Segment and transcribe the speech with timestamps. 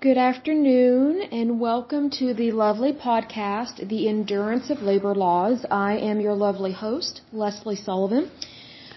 [0.00, 5.66] Good afternoon and welcome to the lovely podcast, The Endurance of Labor Laws.
[5.70, 8.30] I am your lovely host, Lesley Sullivan.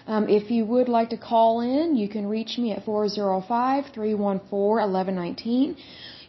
[0.06, 5.76] Um, if you would like to call in, you can reach me at 405-314-1119.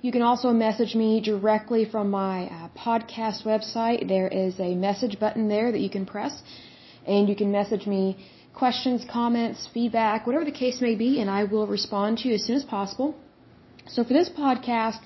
[0.01, 4.09] You can also message me directly from my uh, podcast website.
[4.09, 6.43] There is a message button there that you can press
[7.07, 8.17] and you can message me
[8.53, 12.43] questions, comments, feedback, whatever the case may be, and I will respond to you as
[12.43, 13.15] soon as possible.
[13.87, 14.97] So for this podcast,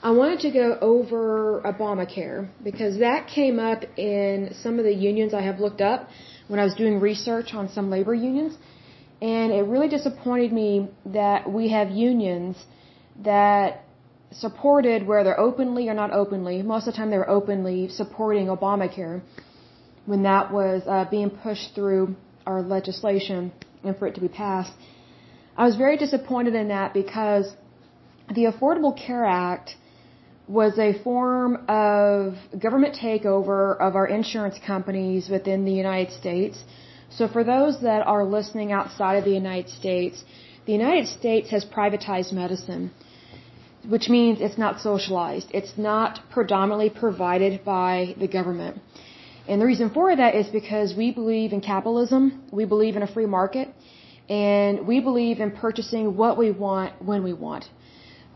[0.00, 5.34] I wanted to go over Obamacare because that came up in some of the unions
[5.34, 6.08] I have looked up
[6.46, 8.56] when I was doing research on some labor unions.
[9.20, 12.56] And it really disappointed me that we have unions
[13.24, 13.84] that
[14.30, 19.20] supported, whether openly or not openly, most of the time they were openly supporting Obamacare
[20.06, 22.16] when that was uh, being pushed through
[22.46, 23.52] our legislation
[23.84, 24.72] and for it to be passed.
[25.56, 27.52] I was very disappointed in that because
[28.34, 29.76] the Affordable Care Act
[30.48, 36.64] was a form of government takeover of our insurance companies within the United States.
[37.10, 40.24] So for those that are listening outside of the United States,
[40.66, 42.90] the United States has privatized medicine,
[43.88, 45.48] which means it's not socialized.
[45.52, 48.80] It's not predominantly provided by the government.
[49.48, 53.12] And the reason for that is because we believe in capitalism, we believe in a
[53.16, 53.68] free market,
[54.28, 57.68] and we believe in purchasing what we want when we want.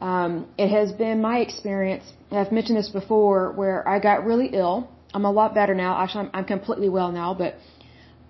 [0.00, 4.90] Um, it has been my experience, I've mentioned this before, where I got really ill.
[5.14, 5.98] I'm a lot better now.
[6.02, 7.54] Actually, I'm, I'm completely well now, but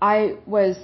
[0.00, 0.76] I was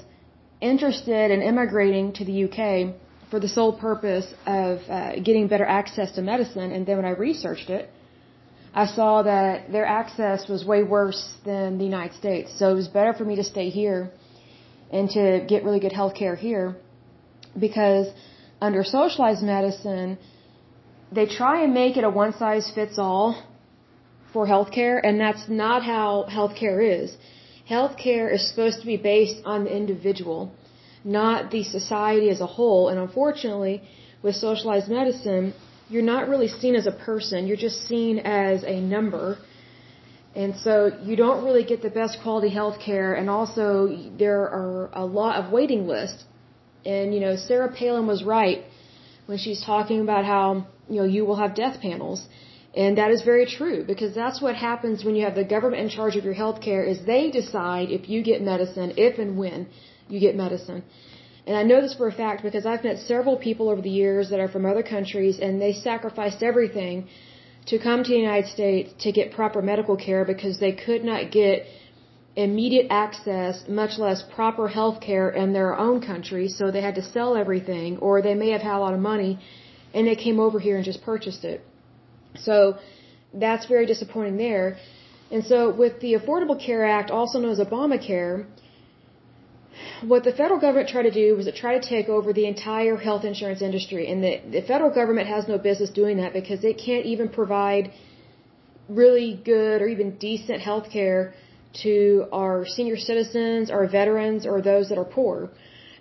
[0.61, 2.94] interested in immigrating to the UK
[3.30, 6.72] for the sole purpose of uh, getting better access to medicine.
[6.72, 7.89] And then when I researched it,
[8.74, 12.58] I saw that their access was way worse than the United States.
[12.58, 14.11] So it was better for me to stay here
[14.91, 16.77] and to get really good health care here
[17.58, 18.06] because
[18.61, 20.19] under socialized medicine,
[21.14, 23.27] they try and make it a one size fits all
[24.32, 27.16] for healthcare, and that's not how healthcare is.
[27.68, 30.52] Healthcare is supposed to be based on the individual,
[31.05, 32.89] not the society as a whole.
[32.89, 33.83] And unfortunately,
[34.23, 35.55] with socialized medicine,
[35.89, 39.39] you're not really seen as a person, you're just seen as a number.
[40.34, 43.68] And so you don't really get the best quality health care, and also
[44.18, 46.24] there are a lot of waiting lists.
[46.86, 48.64] And, you know, Sarah Palin was right
[49.27, 52.27] when she's talking about how you know, you will have death panels.
[52.74, 55.90] And that is very true because that's what happens when you have the government in
[55.90, 59.66] charge of your health care is they decide if you get medicine, if and when
[60.08, 60.82] you get medicine.
[61.46, 64.30] And I know this for a fact because I've met several people over the years
[64.30, 67.08] that are from other countries and they sacrificed everything
[67.66, 71.30] to come to the United States to get proper medical care because they could not
[71.30, 71.66] get
[72.36, 77.02] immediate access, much less proper health care in their own country, so they had to
[77.02, 79.38] sell everything or they may have had a lot of money
[79.94, 81.60] and they came over here and just purchased it.
[82.36, 82.78] So
[83.34, 84.78] that's very disappointing there.
[85.30, 88.46] And so with the Affordable Care Act, also known as Obamacare,
[90.02, 92.96] what the federal government tried to do was it tried to take over the entire
[92.96, 94.10] health insurance industry.
[94.10, 97.92] And the, the federal government has no business doing that because it can't even provide
[98.88, 101.34] really good or even decent health care
[101.84, 105.50] to our senior citizens, our veterans, or those that are poor.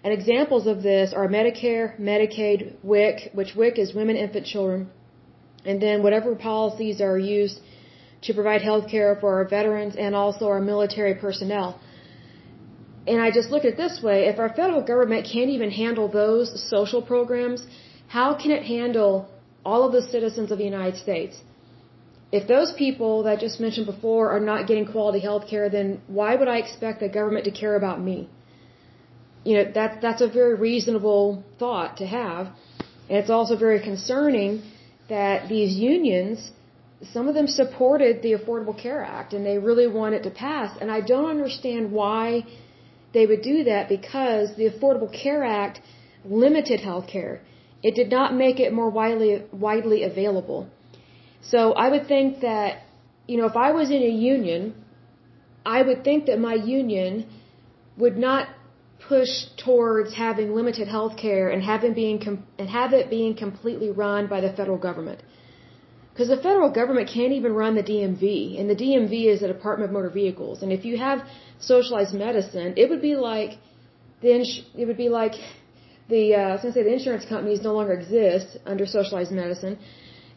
[0.04, 4.90] And examples of this are Medicare, Medicaid, WIC, which WIC is women, infant, children,
[5.66, 7.60] and then whatever policies are used
[8.24, 11.80] to provide health care for our veterans and also our military personnel.
[13.08, 16.08] And I just look at it this way, if our federal government can't even handle
[16.08, 17.66] those social programs,
[18.08, 19.28] how can it handle
[19.66, 21.42] all of the citizens of the United States?
[22.32, 26.02] If those people that I just mentioned before are not getting quality health care, then
[26.08, 28.30] why would I expect the government to care about me?
[29.44, 32.48] you know that that's a very reasonable thought to have.
[33.10, 34.64] And it's also very concerning
[35.10, 36.52] that these unions
[37.14, 40.78] some of them supported the affordable care act and they really want it to pass.
[40.80, 42.46] And i don't understand why
[43.14, 45.82] they would do that because the affordable care act
[46.24, 47.42] limited health care.
[47.82, 50.70] It did not make it more widely widely available
[51.42, 52.82] so i would think that
[53.28, 54.74] you know if i was in a union
[55.66, 57.26] i would think that my union
[57.98, 58.48] would not
[59.08, 62.20] push towards having limited health care and have it being
[62.60, 65.22] and have it being completely run by the federal government.
[66.12, 69.90] Because the federal government can't even run the DMV, and the DMV is the Department
[69.90, 70.62] of Motor Vehicles.
[70.62, 71.20] And if you have
[71.60, 73.52] socialized medicine, it would be like
[74.22, 75.36] the ins- it would be like
[76.10, 79.80] the uh, I was gonna say the insurance companies no longer exist under socialized medicine,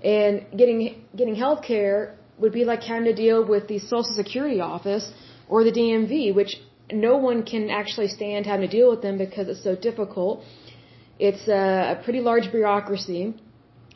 [0.05, 4.61] and getting getting health care would be like having to deal with the Social Security
[4.61, 5.11] office
[5.49, 6.56] or the DMV, which
[6.93, 10.43] no one can actually stand having to deal with them because it's so difficult.
[11.19, 13.23] It's a, pretty large bureaucracy.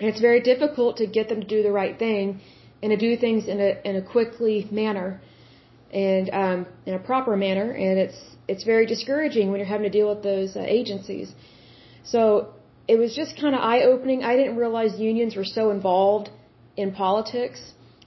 [0.01, 2.41] And it's very difficult to get them to do the right thing
[2.83, 5.21] and to do things in a in a quickly manner
[5.93, 7.73] and um, in a proper manner.
[7.73, 11.35] And it's it's very discouraging when you're having to deal with those uh, agencies.
[12.05, 12.55] So
[12.89, 14.25] it was just kind of eye opening.
[14.25, 16.31] I didn't realize unions were so involved
[16.77, 17.61] in politics.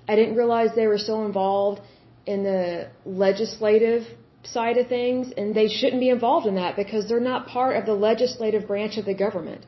[0.09, 1.81] I didn't realize they were so involved
[2.25, 4.03] in the legislative
[4.43, 7.85] side of things, and they shouldn't be involved in that because they're not part of
[7.85, 9.63] the legislative branch of the government.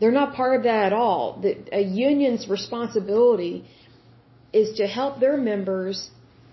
[0.00, 1.38] They're not part of that at all.
[1.40, 3.64] The, a union's responsibility
[4.52, 6.10] is to help their members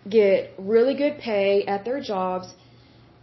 [0.07, 2.47] get really good pay at their jobs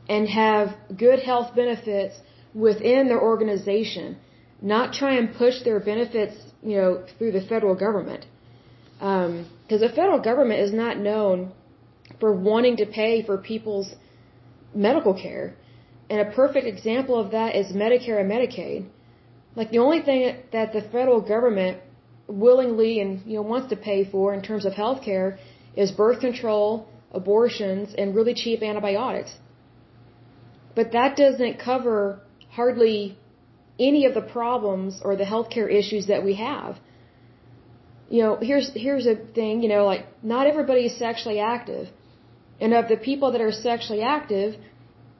[0.08, 2.17] and have good health benefits
[2.56, 4.16] within their organization,
[4.62, 8.24] not try and push their benefits, you know, through the federal government.
[8.98, 11.52] Because um, the federal government is not known
[12.18, 13.94] for wanting to pay for people's
[14.74, 15.54] medical care.
[16.08, 18.86] And a perfect example of that is Medicare and Medicaid.
[19.54, 20.20] Like the only thing
[20.52, 21.78] that the federal government
[22.26, 25.38] willingly and you know wants to pay for in terms of health care
[25.76, 29.32] is birth control, abortions, and really cheap antibiotics.
[30.74, 32.20] But that doesn't cover
[32.58, 33.00] hardly
[33.88, 36.72] any of the problems or the healthcare issues that we have.
[38.08, 40.04] You know, here's here's a thing, you know, like
[40.34, 41.84] not everybody is sexually active.
[42.60, 44.50] And of the people that are sexually active,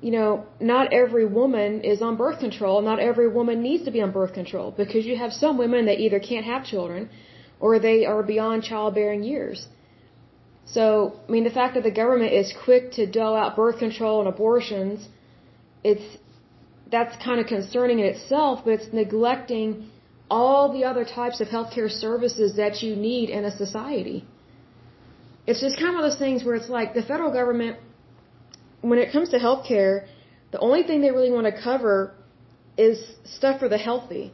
[0.01, 0.31] you know,
[0.73, 2.77] not every woman is on birth control.
[2.91, 5.99] Not every woman needs to be on birth control because you have some women that
[6.05, 7.11] either can't have children
[7.61, 9.59] or they are beyond childbearing years.
[10.77, 10.87] So,
[11.27, 14.29] I mean, the fact that the government is quick to dole out birth control and
[14.29, 15.09] abortions,
[15.85, 16.09] it's,
[16.91, 19.91] that's kind of concerning in itself, but it's neglecting
[20.31, 24.25] all the other types of healthcare services that you need in a society
[25.47, 27.79] it's just kind of one of those things where it's like the federal government,
[28.81, 30.07] when it comes to healthcare,
[30.51, 32.15] the only thing they really want to cover
[32.77, 34.33] is stuff for the healthy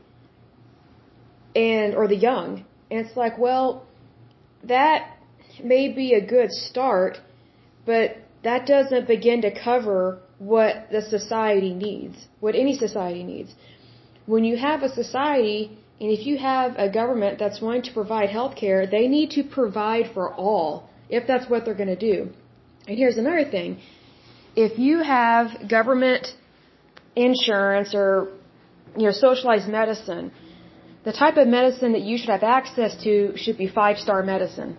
[1.54, 2.64] and or the young.
[2.90, 3.86] And it's like, well,
[4.64, 5.16] that
[5.62, 7.18] may be a good start,
[7.84, 13.54] but that doesn't begin to cover what the society needs, what any society needs.
[14.26, 18.28] When you have a society and if you have a government that's wanting to provide
[18.30, 22.30] health care, they need to provide for all if that's what they're going to do.
[22.88, 23.80] And here's another thing.
[24.56, 26.26] If you have government
[27.14, 28.28] insurance or,
[28.96, 30.32] you know, socialized medicine,
[31.04, 34.76] the type of medicine that you should have access to should be five star medicine.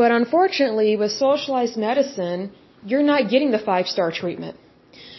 [0.00, 2.40] But unfortunately, with socialized medicine,
[2.90, 4.56] you're not getting the five star treatment.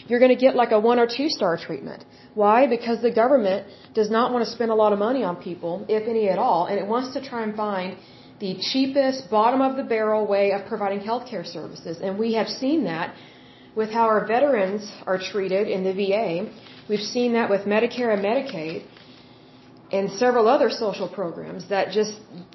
[0.08, 2.00] You're going to get like a one or two star treatment.
[2.42, 2.58] Why?
[2.66, 3.60] Because the government
[3.98, 6.66] does not want to spend a lot of money on people, if any at all,
[6.66, 7.96] and it wants to try and find
[8.40, 11.98] the cheapest, bottom of the barrel way of providing healthcare services.
[12.02, 13.14] And we have seen that
[13.76, 16.30] with how our veterans are treated in the VA.
[16.88, 18.80] We've seen that with Medicare and Medicaid
[19.92, 22.14] and several other social programs that just,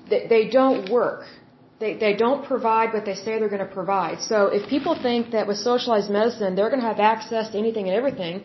[0.09, 1.23] they, they don't work.
[1.79, 4.21] They, they don't provide what they say they're going to provide.
[4.21, 7.87] So if people think that with socialized medicine they're going to have access to anything
[7.87, 8.43] and everything,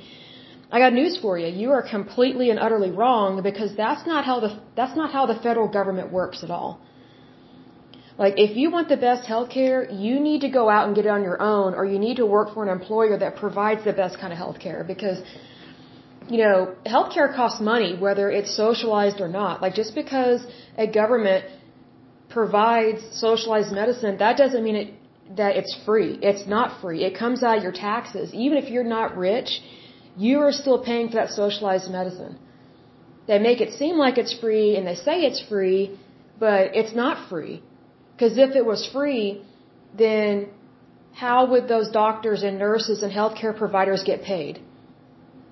[0.71, 1.49] I got news for you.
[1.63, 5.39] You are completely and utterly wrong because that's not how the that's not how the
[5.47, 6.81] federal government works at all.
[8.19, 11.09] Like, if you want the best healthcare, you need to go out and get it
[11.09, 14.19] on your own, or you need to work for an employer that provides the best
[14.19, 14.87] kind of healthcare.
[14.87, 15.19] Because,
[16.29, 19.63] you know, healthcare costs money, whether it's socialized or not.
[19.63, 20.47] Like, just because
[20.77, 21.47] a government
[22.33, 24.89] provides socialized medicine, that doesn't mean it,
[25.37, 26.19] that it's free.
[26.31, 27.05] It's not free.
[27.09, 28.33] It comes out of your taxes.
[28.45, 29.51] Even if you're not rich,
[30.17, 32.39] you are still paying for that socialized medicine.
[33.29, 35.99] They make it seem like it's free and they say it's free,
[36.39, 37.63] but it's not free.
[38.13, 39.43] Because if it was free,
[40.05, 40.49] then
[41.13, 44.61] how would those doctors and nurses and healthcare providers get paid?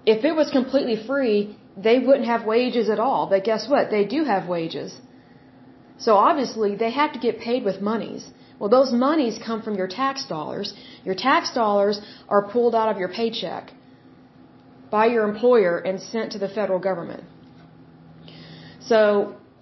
[0.06, 3.26] If it was completely free, they wouldn't have wages at all.
[3.32, 3.90] But guess what?
[3.90, 4.96] They do have wages.
[6.06, 8.22] So obviously, they have to get paid with monies.
[8.58, 10.74] Well, those monies come from your tax dollars.
[11.08, 13.72] Your tax dollars are pulled out of your paycheck
[14.90, 17.24] by your employer and sent to the federal government.
[18.80, 18.98] So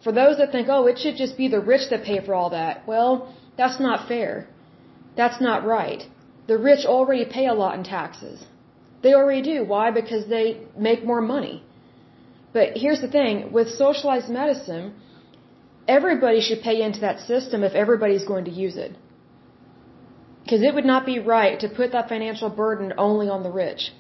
[0.05, 2.51] for those that think, oh, it should just be the rich that pay for all
[2.51, 3.13] that, well,
[3.57, 4.49] that's not fair.
[5.17, 6.03] That's not right.
[6.47, 8.39] The rich already pay a lot in taxes.
[9.03, 9.65] They already do.
[9.65, 9.91] Why?
[9.91, 11.63] Because they make more money.
[12.53, 14.95] But here's the thing with socialized medicine,
[15.97, 18.93] everybody should pay into that system if everybody's going to use it.
[20.43, 23.93] Because it would not be right to put that financial burden only on the rich.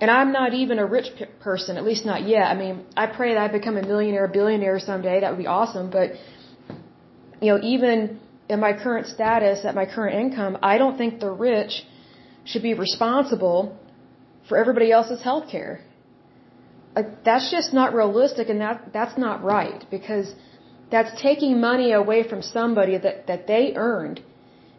[0.00, 1.08] And I'm not even a rich
[1.40, 2.44] person, at least not yet.
[2.52, 5.20] I mean, I pray that I become a millionaire, a billionaire someday.
[5.20, 5.90] That would be awesome.
[5.90, 6.12] But,
[7.40, 11.30] you know, even in my current status, at my current income, I don't think the
[11.30, 11.84] rich
[12.44, 13.78] should be responsible
[14.48, 15.80] for everybody else's health care.
[16.96, 20.28] like that's just not realistic and that that's not right because
[20.90, 24.20] that's taking money away from somebody that that they earned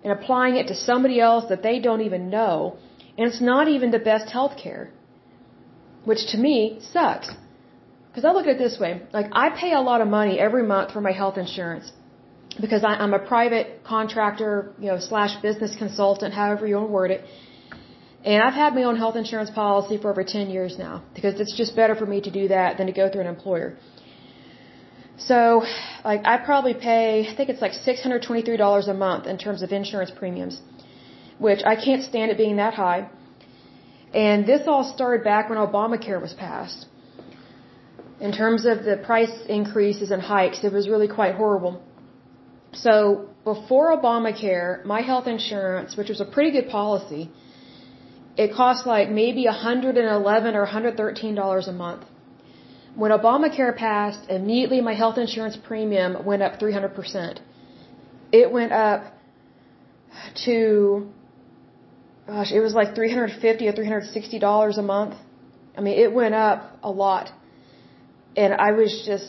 [0.03, 2.77] and applying it to somebody else that they don't even know.
[3.17, 4.91] And it's not even the best health care
[6.09, 6.57] which to me
[6.93, 7.29] sucks.
[8.07, 10.63] Because I look at it this way like I pay a lot of money every
[10.73, 11.91] month for my health insurance
[12.63, 16.93] because I, I'm a private contractor you know slash business consultant however you want to
[17.01, 17.21] word it.
[18.31, 21.55] And I've had my own health insurance policy for over 10 years now because it's
[21.61, 23.69] just better for me to do that than to go through an employer.
[25.17, 25.63] So,
[26.05, 30.12] like, I probably pay, I think it's like $623 a month in terms of insurance
[30.12, 30.62] premiums,
[31.39, 33.09] which I can't stand it being that high.
[34.13, 36.86] And this all started back when Obamacare was passed.
[38.19, 41.81] In terms of the price increases and hikes, it was really quite horrible.
[42.74, 47.31] So, before Obamacare, my health insurance, which was a pretty good policy,
[48.38, 52.05] it cost like maybe 111 or 113 dollars a month.
[53.01, 57.39] When Obamacare passed, immediately my health insurance premium went up 300%.
[58.31, 59.01] It went up
[60.45, 60.57] to
[62.25, 65.15] gosh, it was like 350 or 360 dollars a month.
[65.77, 67.31] I mean, it went up a lot.
[68.35, 69.27] And I was just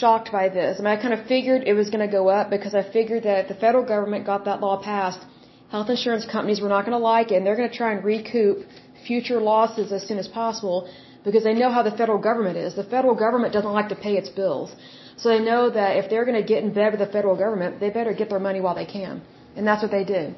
[0.00, 0.78] shocked by this.
[0.78, 3.22] I mean, I kind of figured it was going to go up because I figured
[3.22, 5.22] that the federal government got that law passed
[5.70, 8.04] health insurance companies were not going to like it and they're going to try and
[8.04, 8.66] recoup
[9.06, 10.78] future losses as soon as possible
[11.24, 12.74] because they know how the federal government is.
[12.74, 14.74] The federal government doesn't like to pay its bills.
[15.16, 17.80] So they know that if they're going to get in bed with the federal government,
[17.80, 19.22] they better get their money while they can.
[19.56, 20.34] And that's what they did.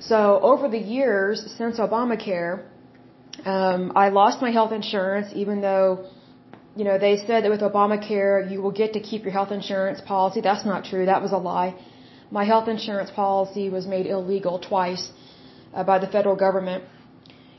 [0.00, 2.64] So over the years since Obamacare,
[3.44, 6.06] um, I lost my health insurance even though,
[6.76, 10.00] you know, they said that with Obamacare you will get to keep your health insurance
[10.00, 10.40] policy.
[10.40, 11.04] That's not true.
[11.06, 11.74] That was a lie
[12.30, 15.04] my health insurance policy was made illegal twice
[15.72, 16.84] uh, by the federal government.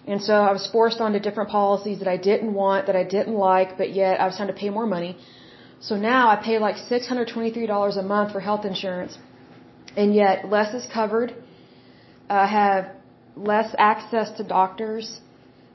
[0.07, 3.33] And so I was forced onto different policies that I didn't want, that I didn't
[3.33, 5.17] like, but yet I was having to pay more money.
[5.79, 9.17] So now I pay like $623 a month for health insurance.
[9.97, 11.33] And yet less is covered.
[12.29, 12.91] I have
[13.35, 15.19] less access to doctors.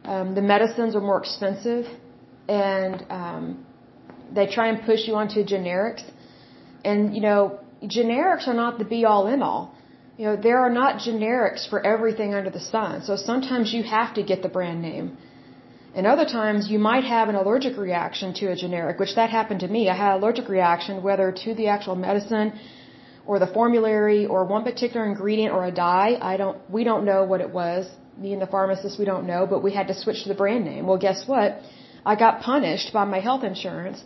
[0.05, 1.87] Um, the medicines are more expensive.
[2.49, 3.67] And um,
[4.33, 6.05] they try and push you onto generics.
[6.85, 9.75] And, you know, generics are not the be all end all.
[10.21, 13.03] You know, there are not generics for everything under the sun.
[13.09, 15.07] So sometimes you have to get the brand name.
[15.95, 19.61] And other times you might have an allergic reaction to a generic, which that happened
[19.61, 19.89] to me.
[19.89, 22.49] I had an allergic reaction whether to the actual medicine
[23.27, 26.19] or the formulary or one particular ingredient or a dye.
[26.33, 27.89] I don't, we don't know what it was.
[28.19, 30.67] Me and the pharmacist, we don't know, but we had to switch to the brand
[30.67, 30.87] name.
[30.87, 31.63] Well, guess what?
[32.05, 34.05] I got punished by my health insurance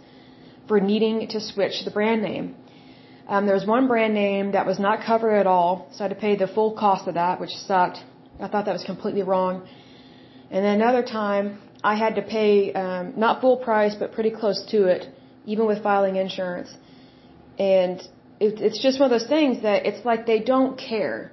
[0.68, 2.54] for needing to switch the brand name.
[3.26, 6.14] Um, there was one brand name that was not covered at all, so I had
[6.14, 7.98] to pay the full cost of that, which sucked.
[8.38, 9.66] I thought that was completely wrong.
[10.50, 14.62] And then another time, I had to pay um, not full price, but pretty close
[14.72, 15.08] to it,
[15.46, 16.70] even with filing insurance.
[17.58, 18.00] And
[18.40, 21.32] it, it's just one of those things that it's like they don't care.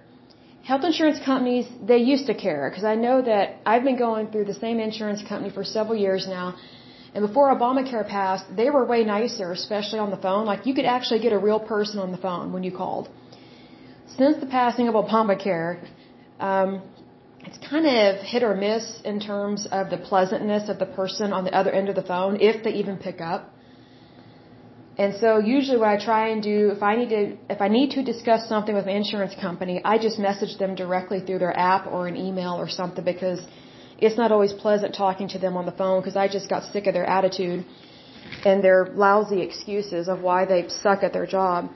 [0.64, 4.46] Health insurance companies, they used to care because I know that I've been going through
[4.46, 6.56] the same insurance company for several years now
[7.14, 10.46] and before Obamacare passed, they were way nicer, especially on the phone.
[10.46, 13.10] Like you could actually get a real person on the phone when you called.
[14.18, 15.86] Since the passing of Obamacare,
[16.40, 16.82] um,
[17.42, 21.44] it's kind of hit or miss in terms of the pleasantness of the person on
[21.44, 23.50] the other end of the phone, if they even pick up.
[24.98, 27.92] And so usually what I try and do, if I need to, if I need
[27.92, 31.88] to discuss something with an insurance company, I just message them directly through their app
[31.88, 33.42] or an email or something because
[34.02, 36.88] it's not always pleasant talking to them on the phone because I just got sick
[36.88, 37.66] of their attitude
[38.44, 41.70] and their lousy excuses of why they suck at their job.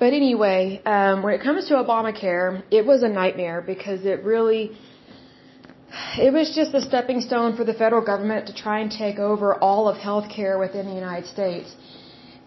[0.00, 4.62] But anyway, um, when it comes to Obamacare, it was a nightmare because it really,
[6.26, 9.54] it was just a stepping stone for the federal government to try and take over
[9.54, 11.74] all of healthcare within the United States.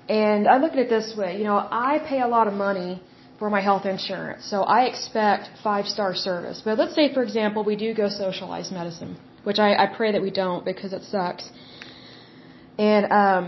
[0.08, 1.58] And I look at it this way, you know,
[1.89, 3.01] I pay a lot of money
[3.41, 4.41] for my health insurance.
[4.53, 6.57] So I expect five star service.
[6.67, 9.13] But let's say, for example, we do go socialized medicine,
[9.48, 11.45] which I, I pray that we don't because it sucks.
[12.89, 13.45] And, um,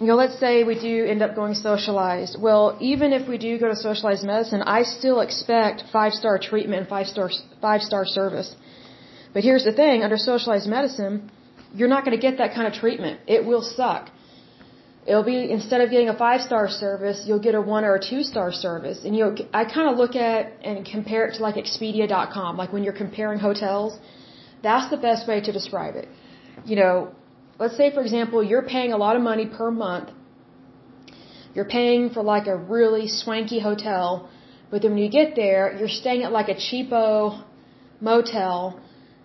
[0.00, 2.34] you know, let's say we do end up going socialized.
[2.48, 6.78] Well, even if we do go to socialized medicine, I still expect five star treatment
[6.82, 7.28] and five star,
[7.66, 8.54] five star service.
[9.32, 11.14] But here's the thing, under socialized medicine,
[11.78, 13.20] you're not going to get that kind of treatment.
[13.26, 14.10] It will suck.
[15.06, 18.02] It'll be instead of getting a five star service, you'll get a one or a
[18.10, 19.04] two star service.
[19.04, 22.84] And you, I kind of look at and compare it to like Expedia.com, like when
[22.84, 23.98] you're comparing hotels.
[24.62, 26.08] That's the best way to describe it.
[26.64, 27.14] You know,
[27.58, 30.08] let's say for example, you're paying a lot of money per month.
[31.54, 34.28] You're paying for like a really swanky hotel,
[34.70, 37.44] but then when you get there, you're staying at like a cheapo
[38.00, 38.80] motel.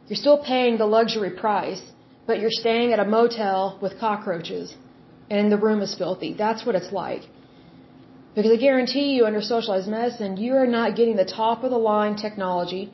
[0.07, 1.81] You're still paying the luxury price
[2.29, 4.75] but you're staying at a motel with cockroaches
[5.29, 6.33] and the room is filthy.
[6.33, 7.23] That's what it's like.
[8.35, 11.77] Because I guarantee you, under socialized medicine, you are not getting the top of the
[11.77, 12.91] line technology.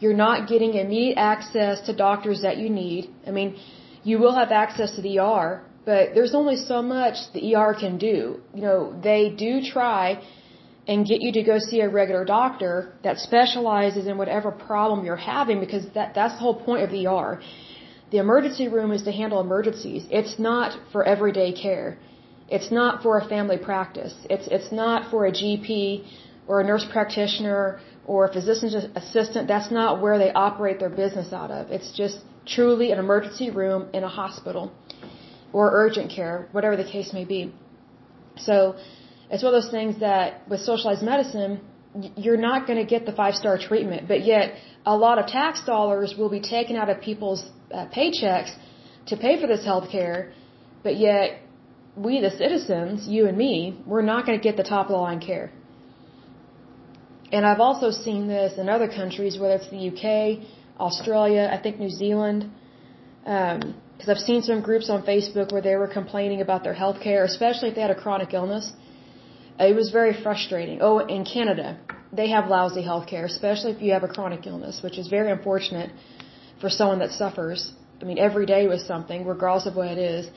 [0.00, 3.10] You're not getting immediate access to doctors that you need.
[3.26, 3.56] I mean,
[4.02, 7.98] you will have access to the ER, but there's only so much the ER can
[7.98, 8.40] do.
[8.54, 10.20] You know, they do try
[10.88, 15.24] and get you to go see a regular doctor that specializes in whatever problem you're
[15.34, 17.40] having because that that's the whole point of the ER.
[18.12, 20.02] The emergency room is to handle emergencies.
[20.10, 21.98] It's not for everyday care.
[22.56, 24.14] It's not for a family practice.
[24.34, 26.04] It's it's not for a GP
[26.46, 29.48] or a nurse practitioner or a physician's assistant.
[29.54, 31.70] That's not where they operate their business out of.
[31.76, 32.18] It's just
[32.54, 34.72] truly an emergency room in a hospital
[35.52, 37.42] or urgent care, whatever the case may be.
[38.36, 38.76] So
[39.30, 41.60] it's one of those things that with socialized medicine,
[42.16, 44.54] you're not going to get the five star treatment, but yet
[44.86, 48.52] a lot of tax dollars will be taken out of people's uh, paychecks
[49.06, 50.32] to pay for this health care,
[50.82, 51.40] but yet
[51.96, 54.98] we, the citizens, you and me, we're not going to get the top of the
[54.98, 55.50] line care.
[57.30, 60.46] And I've also seen this in other countries, whether it's the UK,
[60.78, 62.50] Australia, I think New Zealand,
[63.24, 67.00] because um, I've seen some groups on Facebook where they were complaining about their health
[67.00, 68.72] care, especially if they had a chronic illness.
[69.58, 70.78] It was very frustrating.
[70.80, 71.78] Oh, in Canada,
[72.12, 75.30] they have lousy health care, especially if you have a chronic illness, which is very
[75.30, 75.90] unfortunate
[76.60, 77.72] for someone that suffers.
[78.00, 80.30] I mean, every day with something, regardless of what it is.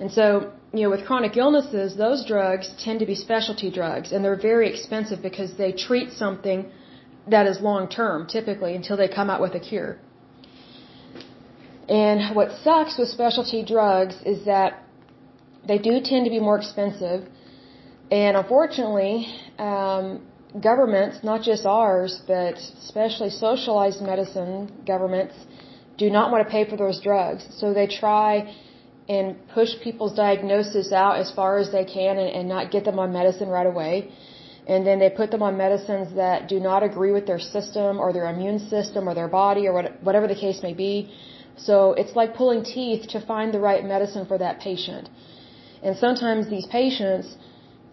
[0.00, 4.24] And so, you know, with chronic illnesses, those drugs tend to be specialty drugs, and
[4.24, 6.70] they're very expensive because they treat something
[7.28, 9.98] that is long term, typically, until they come out with a cure.
[11.88, 14.82] And what sucks with specialty drugs is that
[15.66, 17.28] they do tend to be more expensive,
[18.10, 19.26] and unfortunately,
[19.58, 20.22] um,
[20.60, 25.34] governments, not just ours, but especially socialized medicine governments,
[25.98, 27.46] do not want to pay for those drugs.
[27.58, 28.54] So they try
[29.08, 32.98] and push people's diagnosis out as far as they can and, and not get them
[32.98, 34.10] on medicine right away.
[34.66, 38.12] And then they put them on medicines that do not agree with their system or
[38.12, 41.12] their immune system or their body or what, whatever the case may be.
[41.56, 45.08] So it's like pulling teeth to find the right medicine for that patient.
[45.82, 47.36] And sometimes these patients,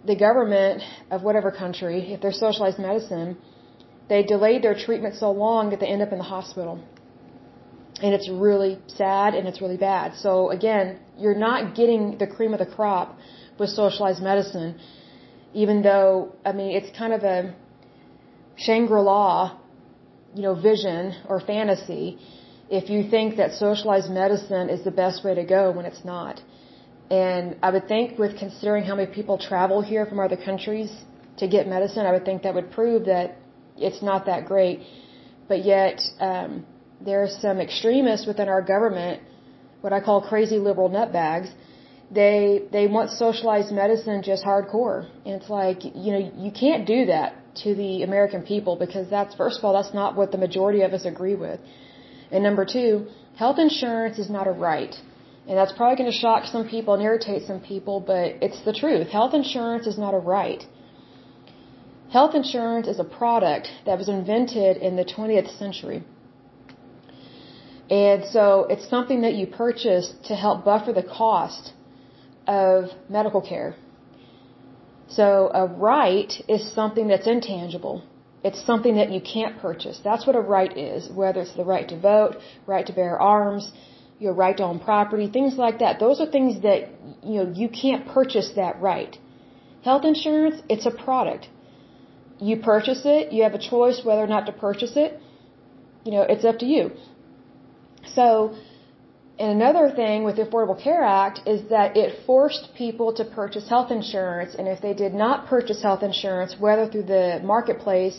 [0.05, 3.37] the government of whatever country, if they're socialized medicine,
[4.09, 6.83] they delayed their treatment so long that they end up in the hospital
[8.01, 10.15] and it's really sad and it's really bad.
[10.15, 13.17] So again, you're not getting the cream of the crop
[13.59, 14.79] with socialized medicine,
[15.53, 17.55] even though I mean it's kind of a
[18.57, 19.57] Shangri-La,
[20.35, 22.19] you know, vision or fantasy
[22.69, 26.41] if you think that socialized medicine is the best way to go when it's not.
[27.09, 30.91] And I would think with considering how many people travel here from other countries
[31.37, 33.37] to get medicine, I would think that would prove that
[33.77, 34.81] it's not that great.
[35.47, 36.65] But yet, um,
[37.01, 39.21] there are some extremists within our government,
[39.81, 41.49] what I call crazy liberal nutbags.
[42.11, 47.05] They they want socialized medicine just hardcore, and it's like you know you can't do
[47.05, 50.81] that to the American people because that's first of all that's not what the majority
[50.81, 51.59] of us agree with,
[52.31, 54.95] and number two, health insurance is not a right.
[55.47, 58.73] And that's probably going to shock some people and irritate some people, but it's the
[58.73, 59.07] truth.
[59.09, 60.63] Health insurance is not a right.
[62.11, 66.03] Health insurance is a product that was invented in the 20th century.
[67.89, 71.73] And so it's something that you purchase to help buffer the cost
[72.47, 73.75] of medical care.
[75.07, 78.03] So a right is something that's intangible.
[78.43, 79.99] It's something that you can't purchase.
[80.03, 83.71] That's what a right is, whether it's the right to vote, right to bear arms,
[84.25, 85.99] your right to own property, things like that.
[86.05, 86.79] Those are things that,
[87.31, 89.13] you know, you can't purchase that right.
[89.89, 91.49] Health insurance, it's a product.
[92.49, 95.19] You purchase it, you have a choice whether or not to purchase it.
[96.05, 96.83] You know, it's up to you.
[98.17, 98.27] So,
[99.41, 103.67] and another thing with the Affordable Care Act is that it forced people to purchase
[103.75, 108.17] health insurance, and if they did not purchase health insurance, whether through the marketplace,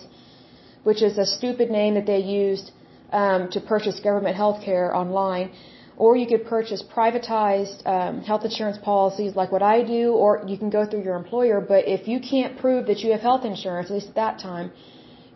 [0.88, 2.72] which is a stupid name that they used
[3.12, 5.52] um, to purchase government health care online,
[5.96, 10.58] or you could purchase privatized um, health insurance policies like what I do, or you
[10.58, 11.60] can go through your employer.
[11.60, 14.72] But if you can't prove that you have health insurance, at least at that time,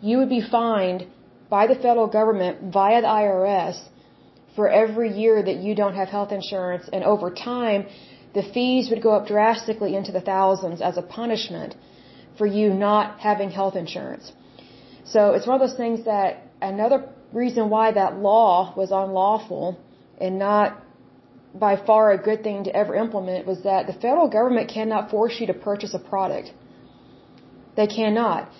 [0.01, 1.07] you would be fined
[1.49, 3.79] by the federal government via the IRS
[4.57, 6.88] for every year that you don't have health insurance.
[6.92, 7.87] And over time,
[8.35, 11.77] the fees would go up drastically into the thousands as a punishment
[12.37, 14.33] for you not having health insurance.
[15.05, 19.79] So it's one of those things that another reason why that law was unlawful
[20.20, 20.83] and not
[21.54, 25.35] by far a good thing to ever implement was that the federal government cannot force
[25.40, 26.52] you to purchase a product.
[27.76, 28.50] They cannot.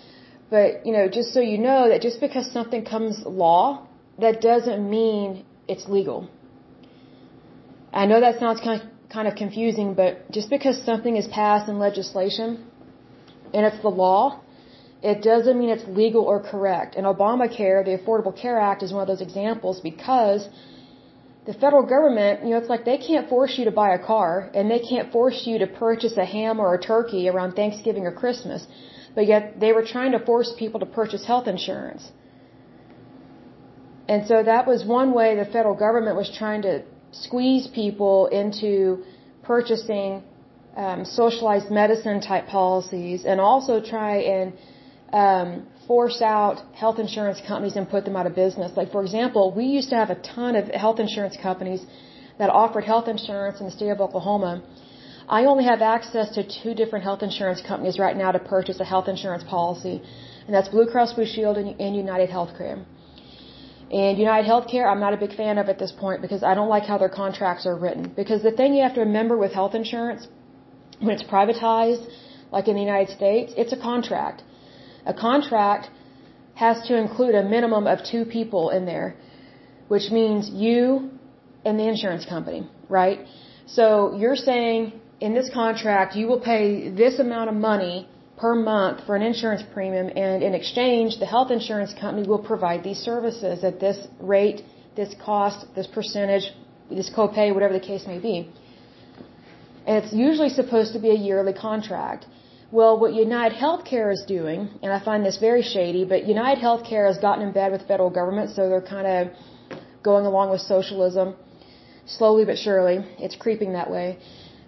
[0.49, 4.89] But, you know, just so you know that just because something comes law, that doesn't
[4.89, 6.29] mean it's legal.
[7.93, 11.69] I know that sounds kind of, kind of confusing, but just because something is passed
[11.69, 12.65] in legislation
[13.53, 14.41] and it's the law,
[15.01, 16.95] it doesn't mean it's legal or correct.
[16.95, 20.47] And Obamacare, the Affordable Care Act, is one of those examples because
[21.49, 24.51] the federal government, you know, it's like they can't force you to buy a car
[24.53, 28.13] and they can't force you to purchase a ham or a turkey around Thanksgiving or
[28.23, 28.61] Christmas.
[29.15, 32.03] But yet they were trying to force people to purchase health insurance.
[34.07, 36.83] And so that was one way the federal government was trying to
[37.23, 39.03] squeeze people into
[39.41, 40.21] purchasing
[40.77, 44.53] um, socialized medicine type policies and also try and
[45.23, 48.71] um, force out health insurance companies and put them out of business.
[48.79, 51.81] Like, for example, we used to have a ton of health insurance companies
[52.39, 54.53] that offered health insurance in the state of Oklahoma.
[55.37, 58.87] I only have access to two different health insurance companies right now to purchase a
[58.93, 59.95] health insurance policy,
[60.45, 62.77] and that's Blue Cross Blue Shield and, United Healthcare.
[64.01, 66.71] And United Healthcare, I'm not a big fan of at this point because I don't
[66.75, 68.03] like how their contracts are written.
[68.21, 70.27] Because the thing you have to remember with health insurance,
[70.99, 72.05] when it's privatized,
[72.51, 74.43] like in the United States, it's a contract.
[75.11, 75.89] A contract
[76.63, 79.09] has to include a minimum of two people in there,
[79.93, 81.09] which means you
[81.65, 82.61] and the insurance company,
[82.99, 83.19] right?
[83.77, 83.87] So
[84.19, 84.79] you're saying
[85.19, 88.07] in this contract you will pay this amount of money
[88.41, 92.83] per month for an insurance premium, and in exchange, the health insurance company will provide
[92.83, 93.97] these services at this
[94.35, 94.59] rate,
[94.95, 96.45] this cost, this percentage,
[96.99, 98.37] this copay, whatever the case may be.
[99.87, 102.27] And it's usually supposed to be a yearly contract.
[102.71, 107.07] Well, what United Healthcare is doing, and I find this very shady, but United Healthcare
[107.07, 109.27] has gotten in bed with federal government, so they're kind of
[110.03, 111.35] going along with socialism
[112.05, 112.97] slowly but surely.
[113.17, 114.19] It's creeping that way.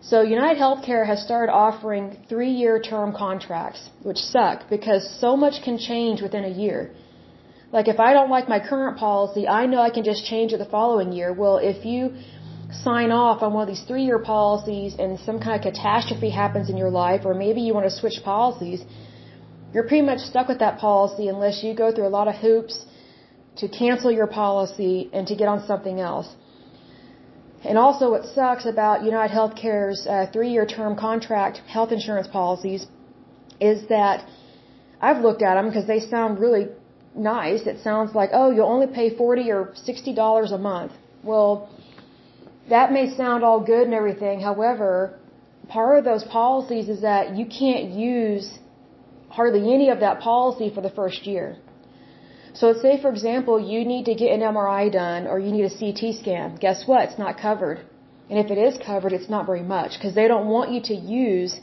[0.02, 5.78] So United Healthcare has started offering three-year term contracts, which suck because so much can
[5.78, 6.92] change within a year.
[7.72, 10.58] Like if I don't like my current policy, I know I can just change it
[10.58, 11.34] the following year.
[11.34, 12.16] Well, if you
[12.74, 16.78] sign off on one of these three-year policies and some kind of catastrophe happens in
[16.78, 18.84] your life, or maybe you want to switch policies,
[19.74, 22.86] you're pretty much stuck with that policy unless you go through a lot of hoops
[23.58, 26.30] to cancel your policy and to get on something else.
[27.64, 32.88] And also what sucks about United Healthcare's uh, three-year term contract health insurance policies
[33.60, 34.28] is that
[35.00, 36.68] I've looked at them because they sound really
[37.16, 37.68] nice.
[37.68, 40.94] It sounds like, oh, you'll only pay 40 or $60 a month.
[41.24, 41.70] Well,
[42.72, 44.40] that may sound all good and everything.
[44.50, 44.92] However,
[45.78, 48.48] part of those policies is that you can't use
[49.38, 51.48] hardly any of that policy for the first year.
[52.54, 55.66] So let's say, for example, you need to get an MRI done or you need
[55.72, 56.56] a CT scan.
[56.66, 57.02] Guess what?
[57.08, 57.78] It's not covered.
[58.30, 60.96] And if it is covered, it's not very much because they don't want you to
[60.96, 61.54] use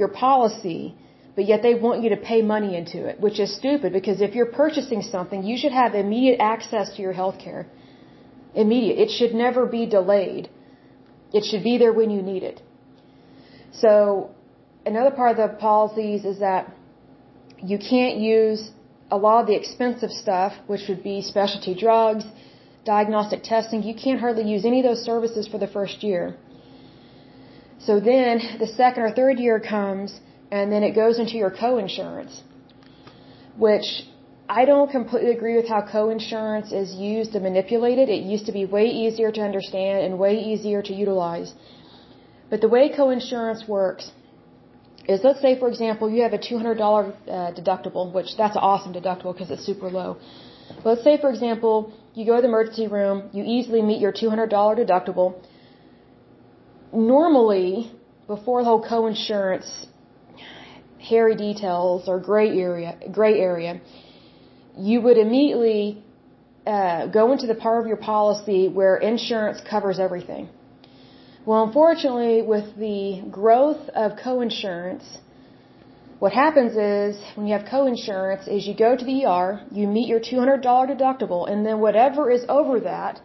[0.00, 0.94] your policy,
[1.36, 4.34] but yet they want you to pay money into it, which is stupid because if
[4.36, 7.66] you're purchasing something, you should have immediate access to your health care.
[8.64, 8.98] Immediate.
[9.04, 10.48] It should never be delayed.
[11.32, 12.62] It should be there when you need it.
[13.72, 14.30] So
[14.86, 16.72] another part of the policies is that
[17.62, 18.70] you can't use
[19.10, 22.24] a lot of the expensive stuff, which would be specialty drugs,
[22.84, 26.36] diagnostic testing, you can't hardly use any of those services for the first year.
[27.86, 32.42] So then the second or third year comes and then it goes into your co-insurance,
[33.56, 33.88] which
[34.48, 38.08] I don't completely agree with how co-insurance is used and manipulated.
[38.08, 41.52] It used to be way easier to understand and way easier to utilize.
[42.48, 44.12] But the way co-insurance works
[45.08, 48.92] is let's say, for example, you have a $200 uh, deductible, which that's an awesome
[48.92, 50.16] deductible because it's super low.
[50.76, 54.12] But let's say, for example, you go to the emergency room, you easily meet your
[54.12, 55.40] $200 deductible.
[56.92, 57.92] Normally,
[58.26, 59.86] before the whole co-insurance
[61.00, 63.80] hairy details or gray area, gray area,
[64.76, 66.02] you would immediately
[66.66, 70.48] uh, go into the part of your policy where insurance covers everything.
[71.46, 75.06] Well, unfortunately, with the growth of coinsurance,
[76.18, 80.08] what happens is when you have coinsurance is you go to the ER, you meet
[80.08, 83.20] your $200 deductible, and then whatever is over that,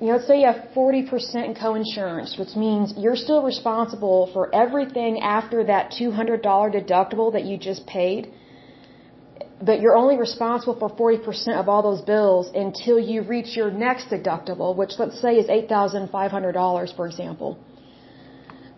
[0.00, 4.52] you know, let's say you have 40% in coinsurance, which means you're still responsible for
[4.54, 8.32] everything after that $200 deductible that you just paid
[9.62, 14.08] but you're only responsible for 40% of all those bills until you reach your next
[14.08, 17.58] deductible, which let's say is $8,500, for example.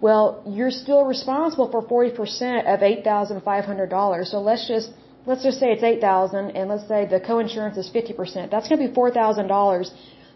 [0.01, 4.27] Well, you're still responsible for 40% of $8,500.
[4.27, 4.91] So let's just,
[5.27, 8.51] let's just say it's 8,000 and let's say the coinsurance is 50%.
[8.51, 9.91] That's going to be $4,000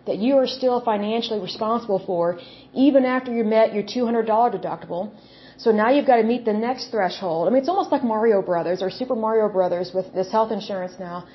[0.07, 2.39] that you are still financially responsible for
[2.73, 4.25] even after you met your $200
[4.57, 5.11] deductible.
[5.59, 7.47] So now you've got to meet the next threshold.
[7.47, 10.95] I mean, it's almost like Mario Brothers or Super Mario Brothers with this health insurance
[10.99, 11.27] now.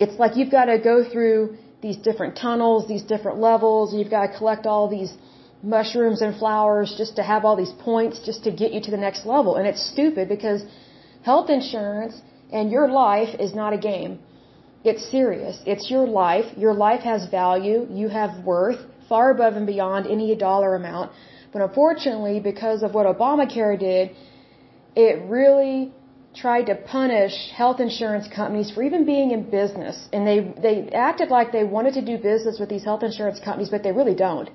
[0.00, 3.92] It's like you've got to go through these different tunnels, these different levels.
[3.92, 5.12] And you've got to collect all these
[5.62, 8.96] mushrooms and flowers just to have all these points just to get you to the
[8.96, 9.56] next level.
[9.56, 10.62] And it's stupid because
[11.22, 12.20] health insurance
[12.52, 14.18] and your life is not a game.
[14.82, 15.60] It's serious.
[15.66, 16.46] It's your life.
[16.56, 17.86] Your life has value.
[17.90, 21.12] You have worth far above and beyond any dollar amount.
[21.52, 24.10] But unfortunately, because of what Obamacare did,
[24.94, 25.92] it really
[26.34, 30.08] tried to punish health insurance companies for even being in business.
[30.12, 33.68] And they, they acted like they wanted to do business with these health insurance companies,
[33.68, 34.48] but they really don't.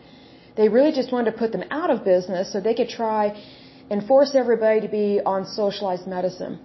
[0.55, 3.23] They really just wanted to put them out of business so they could try
[3.89, 6.60] and force everybody to be on socialized medicine.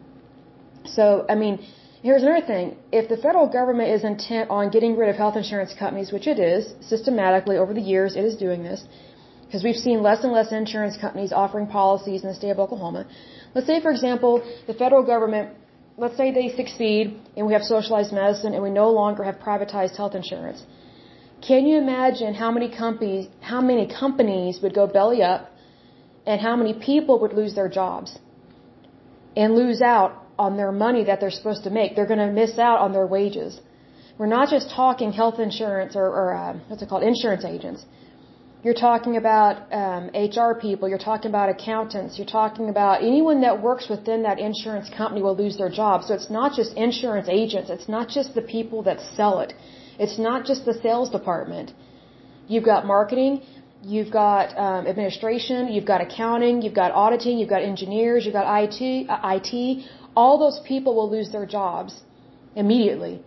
[0.84, 1.58] So, I mean,
[2.02, 2.76] here's another thing.
[2.92, 6.38] If the federal government is intent on getting rid of health insurance companies, which it
[6.38, 8.84] is, systematically over the years it is doing this,
[9.50, 13.04] because we've seen less and less insurance companies offering policies in the state of Oklahoma.
[13.52, 14.32] Let's say, for example,
[14.68, 15.46] the federal government,
[15.98, 19.96] let's say they succeed and we have socialized medicine and we no longer have privatized
[19.96, 20.62] health insurance.
[21.48, 25.50] Can you imagine how many companies, how many companies would go belly up
[26.26, 28.20] and how many people would lose their jobs
[29.36, 31.96] and lose out on their money that they're supposed to make?
[31.96, 33.60] They're going to miss out on their wages.
[34.16, 37.84] We're not just talking health insurance or, or uh, what's it called, insurance agents.
[38.62, 40.86] You're talking about um, HR people.
[40.86, 42.18] You're talking about accountants.
[42.18, 46.02] You're talking about anyone that works within that insurance company will lose their job.
[46.04, 47.70] So it's not just insurance agents.
[47.70, 49.54] It's not just the people that sell it.
[49.98, 51.72] It's not just the sales department.
[52.48, 53.42] You've got marketing,
[53.82, 58.46] you've got um, administration, you've got accounting, you've got auditing, you've got engineers, you've got
[58.64, 59.08] IT.
[59.08, 59.86] Uh, IT.
[60.14, 62.02] All those people will lose their jobs
[62.56, 63.22] immediately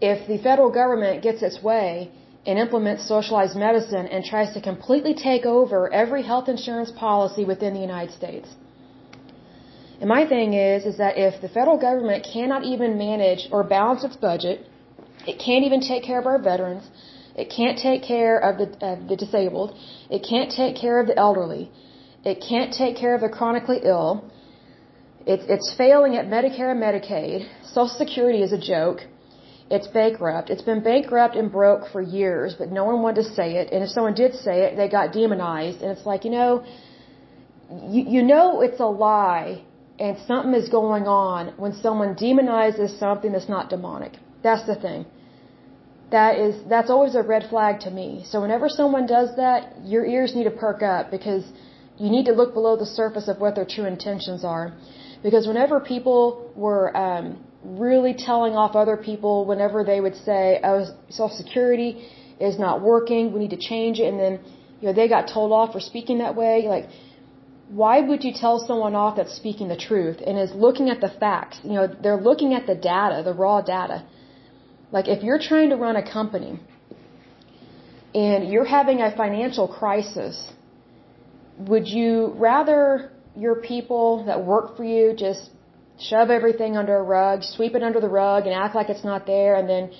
[0.00, 2.10] if the federal government gets its way
[2.48, 7.74] and implements socialized medicine and tries to completely take over every health insurance policy within
[7.74, 8.48] the United States.
[10.00, 14.02] And my thing is, is that if the federal government cannot even manage or balance
[14.08, 14.66] its budget,
[15.26, 16.84] it can't even take care of our veterans.
[17.42, 18.68] It can't take care of the,
[19.10, 19.76] the disabled.
[20.16, 21.70] It can't take care of the elderly.
[22.24, 24.10] It can't take care of the chronically ill.
[25.26, 27.46] It's, it's failing at Medicare and Medicaid.
[27.74, 29.00] Social Security is a joke.
[29.70, 30.48] It's bankrupt.
[30.50, 33.70] It's been bankrupt and broke for years, but no one wanted to say it.
[33.72, 35.82] And if someone did say it, they got demonized.
[35.82, 36.64] And it's like, you know,
[37.94, 39.62] you, you know it's a lie
[39.98, 44.12] and something is going on when someone demonizes something that's not demonic.
[44.42, 45.04] That's the thing
[46.10, 48.24] that is that's always a red flag to me.
[48.24, 51.44] So whenever someone does that, your ears need to perk up because
[51.98, 54.72] you need to look below the surface of what their true intentions are.
[55.22, 57.44] Because whenever people were um,
[57.84, 61.90] really telling off other people, whenever they would say, "Oh, Social Security
[62.40, 64.40] is not working, we need to change it," and then
[64.80, 66.88] you know they got told off for speaking that way, like.
[67.70, 71.10] Why would you tell someone off that's speaking the truth and is looking at the
[71.10, 71.60] facts?
[71.62, 74.04] You know, they're looking at the data, the raw data.
[74.90, 76.58] Like if you're trying to run a company
[78.14, 80.50] and you're having a financial crisis,
[81.58, 85.50] would you rather your people that work for you just
[86.00, 89.26] shove everything under a rug, sweep it under the rug and act like it's not
[89.26, 89.90] there and then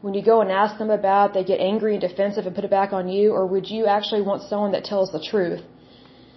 [0.00, 2.70] when you go and ask them about they get angry and defensive and put it
[2.70, 5.62] back on you or would you actually want someone that tells the truth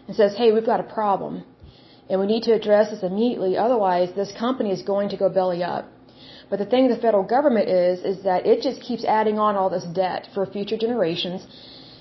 [0.07, 1.43] and says, "Hey, we've got a problem
[2.09, 5.63] and we need to address this immediately otherwise this company is going to go belly
[5.63, 5.85] up."
[6.49, 9.69] But the thing the federal government is, is that it just keeps adding on all
[9.69, 11.45] this debt for future generations.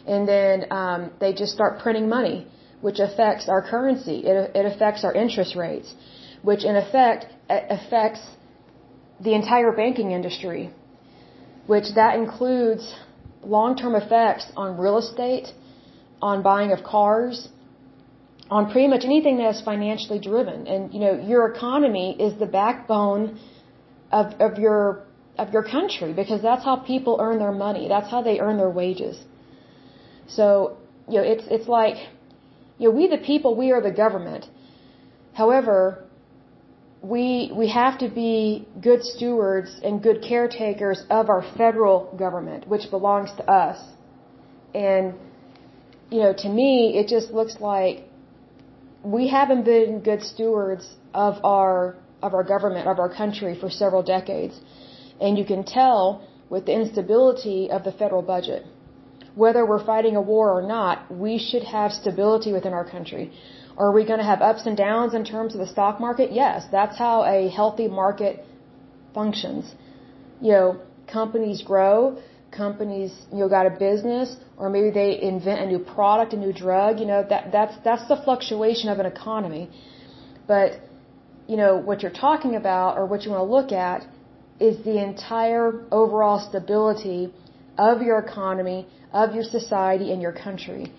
[0.07, 2.47] And then um, they just start printing money,
[2.83, 4.19] which affects our currency.
[4.31, 5.95] It, it affects our interest rates,
[6.49, 8.23] which in effect uh, affects
[9.21, 10.71] the entire banking industry,
[11.67, 12.95] which that includes
[13.43, 15.49] long-term effects on real estate,
[16.21, 17.49] on buying of cars,
[18.51, 20.67] on pretty much anything that is financially driven.
[20.67, 23.41] And, you know, your economy is the backbone
[24.13, 25.05] of, of your
[25.37, 27.89] of your country because that's how people earn their money.
[27.89, 29.17] That's how they earn their wages.
[30.29, 30.77] So,
[31.09, 31.97] you know, it's it's like
[32.79, 34.47] you know, we the people, we are the government.
[35.33, 36.04] However,
[37.05, 42.91] we we have to be good stewards and good caretakers of our federal government, which
[42.91, 43.79] belongs to us.
[44.75, 45.15] And
[46.11, 48.05] you know, to me, it just looks like
[49.03, 54.03] we haven't been good stewards of our of our government, of our country for several
[54.03, 54.59] decades.
[55.21, 58.65] And you can tell with the instability of the federal budget.
[59.35, 63.33] Whether we're fighting a war or not, we should have stability within our country.
[63.77, 66.33] Are we going to have ups and downs in terms of the stock market?
[66.33, 68.45] Yes, that's how a healthy market
[69.13, 69.75] functions.
[70.41, 72.19] You know, companies grow,
[72.51, 76.53] companies you know got a business, or maybe they invent a new product, a new
[76.53, 77.01] drug.
[77.01, 79.69] You know that that's that's the fluctuation of an economy.
[80.47, 80.81] But
[81.49, 84.07] you know, what you're talking about or what you want to look at
[84.61, 87.33] is the entire overall stability
[87.77, 90.93] of your economy, of your society, and your country.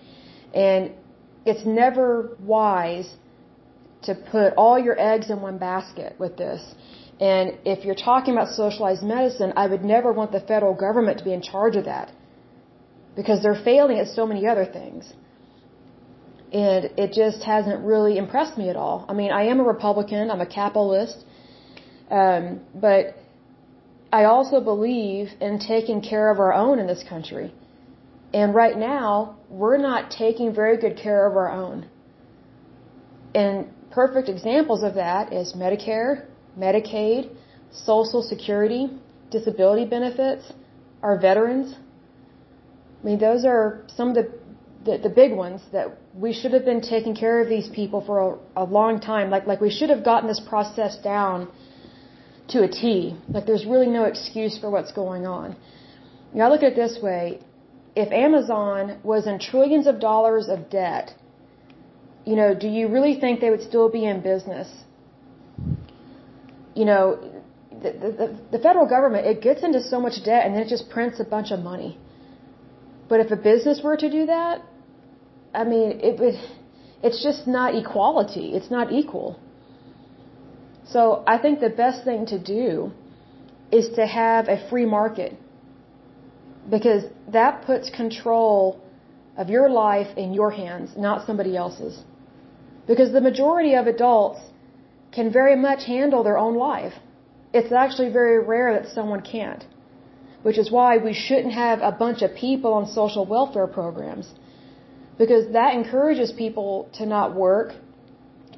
[0.54, 0.92] And
[1.46, 3.08] it's never wise
[4.02, 6.60] to put all your eggs in one basket with this.
[7.20, 11.24] And if you're talking about socialized medicine, I would never want the federal government to
[11.24, 12.12] be in charge of that.
[13.14, 15.12] Because they're failing at so many other things.
[16.52, 19.06] And it just hasn't really impressed me at all.
[19.08, 21.24] I mean, I am a Republican, I'm a capitalist,
[22.10, 23.16] um, but
[24.12, 27.52] I also believe in taking care of our own in this country.
[28.32, 31.88] And right now, we're not taking very good care of our own.
[33.34, 36.26] And perfect examples of that is Medicare,
[36.58, 37.30] Medicaid,
[37.70, 38.88] Social Security,
[39.30, 40.52] disability benefits,
[41.02, 41.74] our veterans.
[43.02, 44.32] I mean, those are some of the,
[44.84, 48.40] the, the big ones that we should have been taking care of these people for
[48.56, 49.30] a, a long time.
[49.30, 51.48] Like, like we should have gotten this process down
[52.48, 53.16] to a T.
[53.28, 55.56] Like there's really no excuse for what's going on.
[56.32, 57.40] You know, I look at it this way.
[57.96, 61.14] If Amazon was in trillions of dollars of debt,
[62.26, 64.68] you know, do you really think they would still be in business?
[66.74, 67.02] You know,
[67.82, 70.90] the, the, the federal government, it gets into so much debt and then it just
[70.90, 71.98] prints a bunch of money.
[73.08, 74.62] But if a business were to do that,
[75.54, 76.34] I mean, it would,
[77.02, 78.48] it's just not equality.
[78.54, 79.38] It's not equal.
[80.86, 82.92] So I think the best thing to do
[83.72, 85.32] is to have a free market
[86.70, 88.80] because that puts control
[89.36, 92.02] of your life in your hands, not somebody else's.
[92.86, 94.40] Because the majority of adults
[95.12, 96.94] can very much handle their own life.
[97.52, 99.64] It's actually very rare that someone can't.
[100.42, 104.26] Which is why we shouldn't have a bunch of people on social welfare programs.
[105.18, 107.72] Because that encourages people to not work,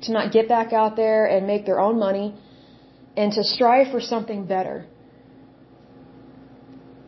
[0.02, 2.34] to not get back out there and make their own money
[3.16, 4.86] and to strive for something better.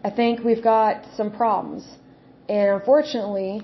[0.02, 1.86] I think we've got some problems.
[2.48, 3.62] And unfortunately,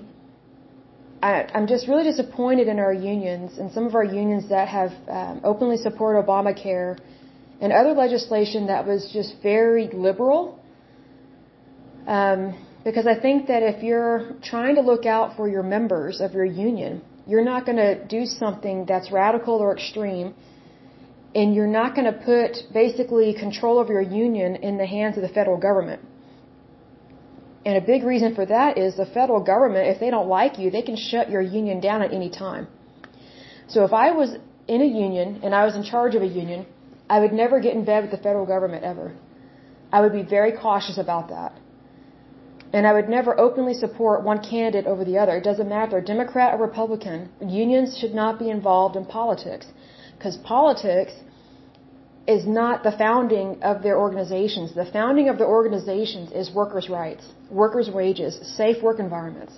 [1.21, 4.91] I, I'm just really disappointed in our unions and some of our unions that have
[5.09, 6.99] um, openly supported Obamacare
[7.59, 10.59] and other legislation that was just very liberal.
[12.05, 16.33] Um, because I think that if you're trying to look out for your members of
[16.33, 20.33] your union, you're not going to do something that's radical or extreme,
[21.35, 25.23] and you're not going to put basically control of your union in the hands of
[25.23, 26.01] the federal government.
[27.67, 30.67] And a big reason for that is the federal government, if they don't like you,
[30.71, 32.65] they can shut your union down at any time.
[33.73, 34.29] So if I was
[34.75, 36.65] in a union and I was in charge of a union,
[37.15, 39.07] I would never get in bed with the federal government ever.
[39.91, 41.51] I would be very cautious about that.
[42.71, 45.35] And I would never openly support one candidate over the other.
[45.35, 47.29] It doesn't matter, Democrat or Republican.
[47.65, 49.67] Unions should not be involved in politics.
[50.17, 51.15] Because politics
[52.27, 54.75] is not the founding of their organizations.
[54.75, 59.53] The founding of the organizations is workers' rights, workers' wages, safe work environments.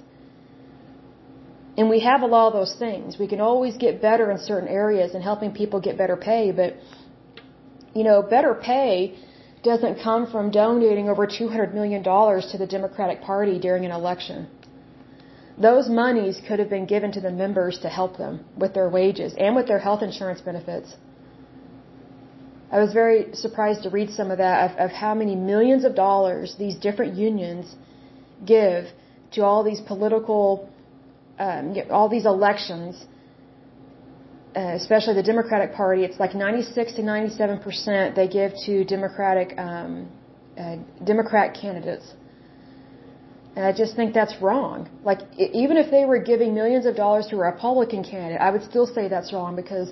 [1.77, 3.17] And we have a lot of those things.
[3.17, 6.75] We can always get better in certain areas and helping people get better pay, but,
[7.95, 9.17] you know, better pay
[9.63, 14.47] doesn't come from donating over $200 million to the Democratic Party during an election.
[15.58, 19.34] Those monies could have been given to the members to help them with their wages
[19.38, 20.95] and with their health insurance benefits.
[22.71, 25.95] I was very surprised to read some of that of, of how many millions of
[25.95, 27.75] dollars these different unions
[28.45, 28.86] give
[29.32, 30.69] to all these political,
[31.39, 33.05] um, all these elections
[34.55, 39.58] uh, especially the Democratic Party, it's like 96 to 97 percent they give to Democratic
[39.58, 40.10] um,
[40.58, 42.13] uh, Democrat candidates.
[43.55, 44.89] And I just think that's wrong.
[45.03, 48.63] Like, even if they were giving millions of dollars to a Republican candidate, I would
[48.63, 49.91] still say that's wrong because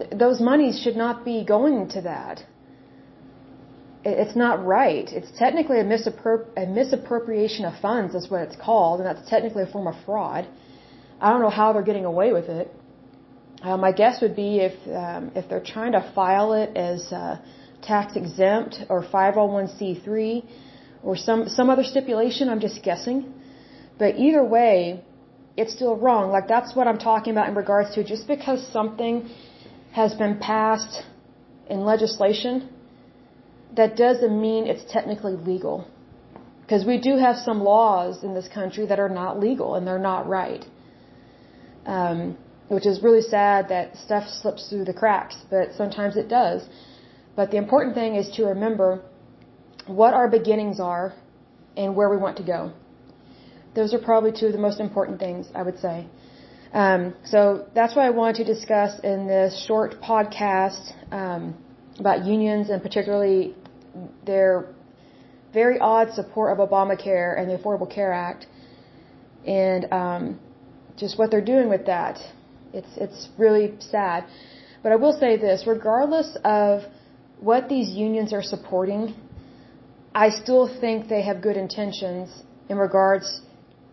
[0.00, 2.44] th- those monies should not be going to that.
[4.02, 5.06] It's not right.
[5.18, 9.66] It's technically a, a misappropriation of funds, that's what it's called, and that's technically a
[9.66, 10.48] form of fraud.
[11.20, 12.74] I don't know how they're getting away with it.
[13.62, 17.36] Uh, my guess would be if um, if they're trying to file it as uh,
[17.82, 20.44] tax exempt or 501c3
[21.02, 22.48] or some some other stipulation.
[22.48, 23.34] I'm just guessing,
[23.98, 25.04] but either way,
[25.58, 26.30] it's still wrong.
[26.30, 29.28] Like that's what I'm talking about in regards to just because something
[29.92, 31.02] has been passed
[31.68, 32.68] in legislation,
[33.76, 35.86] that doesn't mean it's technically legal.
[36.62, 39.98] Because we do have some laws in this country that are not legal and they're
[39.98, 40.64] not right.
[41.86, 42.36] Um,
[42.68, 46.68] which is really sad that stuff slips through the cracks, but sometimes it does.
[47.34, 49.02] But the important thing is to remember
[49.86, 51.12] what our beginnings are
[51.76, 52.72] and where we want to go.
[53.74, 56.06] Those are probably two of the most important things, I would say.
[56.72, 61.54] Um, so that's what I wanted to discuss in this short podcast um,
[61.98, 63.54] about unions and particularly
[64.24, 64.66] their
[65.52, 68.46] very odd support of Obamacare and the Affordable Care Act,
[69.44, 70.40] and um,
[70.96, 72.18] just what they're doing with that.
[72.72, 74.26] It's it's really sad.
[74.82, 76.82] But I will say this: regardless of
[77.40, 79.14] what these unions are supporting,
[80.14, 83.40] I still think they have good intentions in regards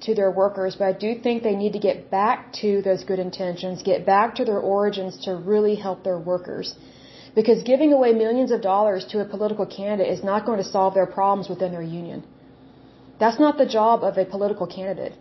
[0.02, 3.20] to their workers, but I do think they need to get back to those good
[3.20, 6.76] intentions, get back to their origins to really help their workers.
[7.36, 10.94] Because giving away millions of dollars to a political candidate is not going to solve
[10.94, 12.24] their problems within their union.
[13.20, 15.14] That's not the job of a political candidate.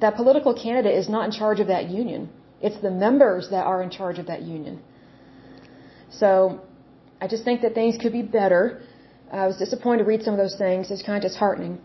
[0.00, 2.30] That political candidate is not in charge of that union.
[2.60, 4.80] It's the members that are in charge of that union.
[6.10, 6.60] So,
[7.20, 8.82] I just think that things could be better.
[9.32, 10.90] I was disappointed to read some of those things.
[10.90, 11.78] It's kind of disheartening.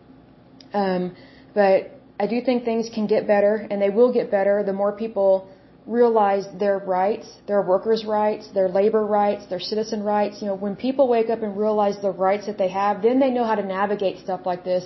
[0.74, 1.16] Um,
[1.54, 4.94] but I do think things can get better, and they will get better the more
[4.94, 5.50] people
[5.86, 10.42] realize their rights, their workers' rights, their labor rights, their citizen rights.
[10.42, 13.30] You know, when people wake up and realize the rights that they have, then they
[13.30, 14.84] know how to navigate stuff like this,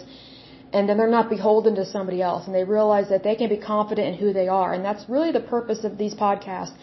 [0.74, 3.58] and then they're not beholden to somebody else, and they realize that they can be
[3.58, 4.74] confident in who they are.
[4.74, 6.76] And that's really the purpose of these podcasts,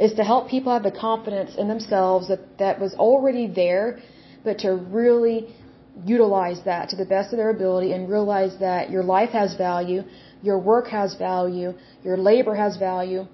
[0.00, 4.00] is to help people have the confidence in themselves that that was already there,
[4.44, 5.54] but to really
[6.04, 10.02] utilize that to the best of their ability and realize that your life has value,
[10.42, 11.74] your work has value,
[12.04, 13.26] your labor has value,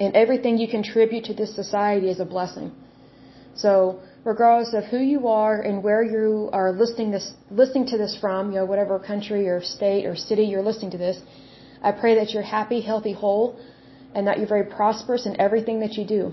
[0.00, 2.72] and everything you contribute to this society is a blessing.
[3.54, 8.16] So, regardless of who you are and where you are listening this listening to this
[8.20, 11.20] from, you know, whatever country or state or city you're listening to this,
[11.82, 13.58] I pray that you're happy, healthy, whole,
[14.14, 16.32] and that you're very prosperous in everything that you do.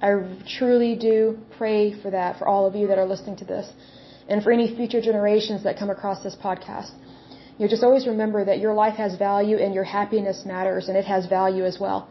[0.00, 0.10] I
[0.58, 3.72] truly do pray for that for all of you that are listening to this
[4.28, 6.92] and for any future generations that come across this podcast.
[7.56, 10.96] You know, just always remember that your life has value and your happiness matters and
[10.96, 12.08] it has value as well.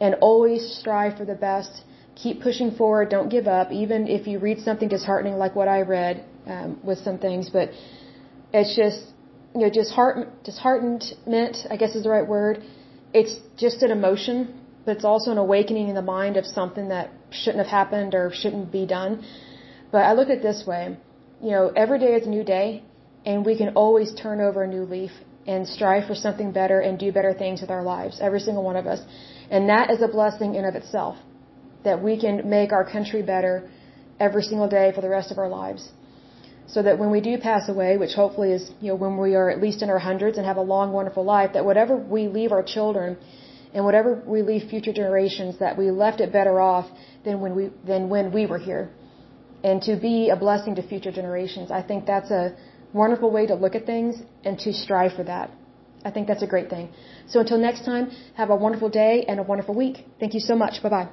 [0.00, 1.82] And always strive for the best.
[2.14, 3.08] Keep pushing forward.
[3.08, 6.98] Don't give up, even if you read something disheartening like what I read um, with
[6.98, 7.50] some things.
[7.50, 7.70] But
[8.52, 9.00] it's just,
[9.54, 12.62] you know, disheart- disheartenment, I guess is the right word.
[13.12, 17.10] It's just an emotion, but it's also an awakening in the mind of something that
[17.30, 19.24] shouldn't have happened or shouldn't be done.
[19.90, 20.96] But I look at it this way
[21.44, 22.82] you know, every day is a new day,
[23.26, 25.10] and we can always turn over a new leaf
[25.46, 28.76] and strive for something better and do better things with our lives, every single one
[28.76, 29.00] of us.
[29.50, 31.16] And that is a blessing in of itself,
[31.84, 33.68] that we can make our country better
[34.18, 35.92] every single day for the rest of our lives.
[36.66, 39.50] So that when we do pass away, which hopefully is, you know, when we are
[39.50, 42.52] at least in our hundreds and have a long, wonderful life, that whatever we leave
[42.52, 43.18] our children
[43.74, 46.86] and whatever we leave future generations, that we left it better off
[47.26, 48.88] than when we, than when we were here
[49.64, 51.70] and to be a blessing to future generations.
[51.80, 52.54] I think that's a
[52.92, 55.50] wonderful way to look at things and to strive for that.
[56.04, 56.90] I think that's a great thing.
[57.26, 60.06] So until next time, have a wonderful day and a wonderful week.
[60.20, 60.82] Thank you so much.
[60.82, 61.08] Bye bye.